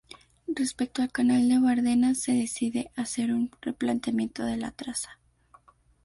Respecto 0.47 1.03
al 1.03 1.11
canal 1.11 1.47
de 1.47 1.59
Bardenas 1.59 2.17
se 2.21 2.31
decide 2.33 2.89
hacer 2.95 3.31
un 3.31 3.51
replanteamiento 3.61 4.43
de 4.43 4.57
la 4.57 4.71
traza. 4.71 5.19